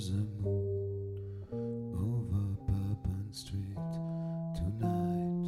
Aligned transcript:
There's 0.00 0.12
a 0.12 0.24
moon 0.42 1.92
over 1.94 2.42
Bourbon 2.66 3.28
Street 3.32 3.92
tonight. 4.56 5.44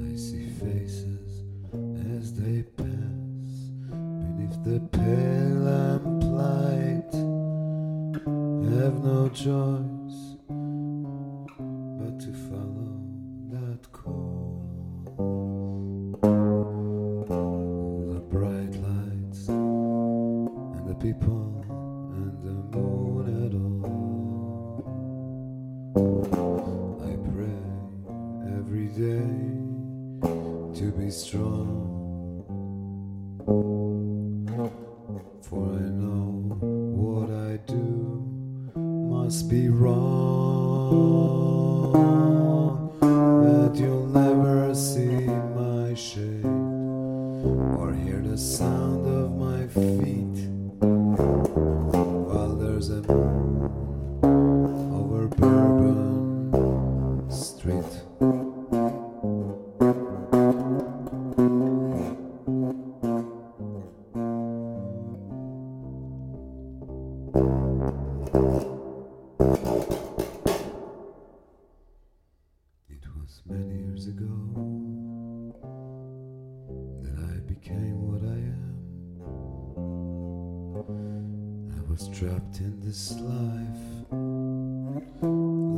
I 0.00 0.16
see 0.16 0.48
faces 0.48 1.44
as 2.16 2.32
they 2.32 2.62
pass 2.62 3.48
beneath 3.90 4.64
the 4.64 4.80
pale 4.96 5.58
lamplight. 5.68 7.12
Have 8.80 8.96
no 9.04 9.28
choice 9.28 10.20
but 11.98 12.18
to 12.18 12.32
follow. 12.48 12.71
Every 28.72 28.86
day 28.88 29.20
to 30.78 30.92
be 30.92 31.10
strong. 31.10 32.01
Over 54.92 55.28
Bourbon 55.36 57.30
Street. 57.30 57.84
It 72.88 73.04
was 73.16 73.42
many 73.46 73.76
years 73.84 74.06
ago 74.08 74.71
was 81.92 82.08
trapped 82.08 82.58
in 82.60 82.80
this 82.80 83.12
life 83.20 83.82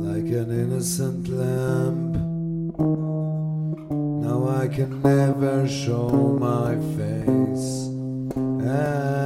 like 0.07 0.31
an 0.31 0.49
innocent 0.49 1.27
lamb. 1.27 2.13
Now 4.21 4.47
I 4.47 4.69
can 4.69 5.01
never 5.01 5.67
show 5.67 6.07
my 6.39 6.75
face 6.95 7.89
at 8.65 9.24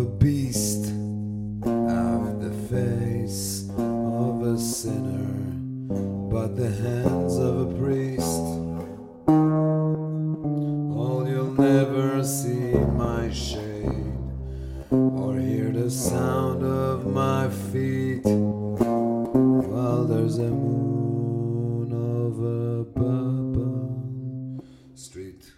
a 0.00 0.04
beast, 0.04 0.86
of 1.66 2.40
the 2.40 2.50
face 2.70 3.68
of 3.76 4.42
a 4.42 4.58
sinner, 4.58 5.28
but 6.32 6.56
the 6.56 6.70
hands 6.70 7.36
of 7.36 7.60
a 7.60 7.66
priest. 7.78 8.40
Oh, 10.96 11.26
you'll 11.28 11.52
never 11.52 12.24
see 12.24 12.72
my 13.04 13.30
shade 13.30 14.16
or 14.90 15.38
hear 15.38 15.70
the 15.70 15.90
sound 15.90 16.62
of 16.64 17.06
my 17.06 17.50
feet 17.50 18.24
while 18.24 20.04
there's 20.04 20.38
a 20.38 20.50
moon 20.50 21.92
over 21.92 22.84
Bourbon 22.84 24.62
Street. 24.94 25.52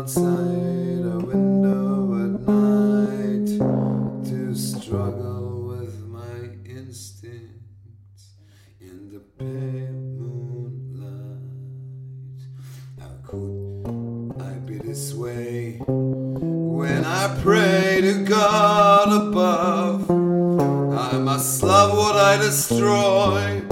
Outside 0.00 0.24
a 0.24 1.18
window 1.26 2.14
at 2.24 2.32
night 2.48 3.48
to 4.24 4.54
struggle 4.54 5.66
with 5.68 5.94
my 6.06 6.48
instincts 6.64 8.36
in 8.80 9.10
the 9.12 9.20
pale 9.38 9.92
moonlight. 10.22 11.04
How 12.98 13.14
could 13.26 14.40
I 14.40 14.54
be 14.60 14.78
this 14.78 15.12
way 15.12 15.82
when 15.84 17.04
I 17.04 17.38
pray 17.42 18.00
to 18.00 18.24
God 18.24 19.28
above? 19.28 20.10
I 20.10 21.18
must 21.18 21.62
love 21.62 21.94
what 21.94 22.16
I 22.16 22.38
destroy. 22.38 23.69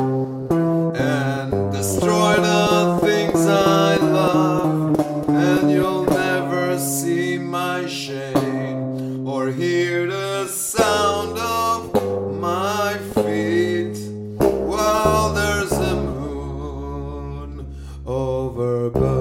my 7.83 7.87
shade, 7.87 9.25
or 9.25 9.49
hear 9.51 10.07
the 10.07 10.49
sound 10.49 11.39
of 11.39 12.41
my 12.41 12.97
feet 13.15 13.97
while 14.41 15.33
there's 15.33 15.73
a 15.73 15.95
moon 15.95 17.73
over. 18.05 19.18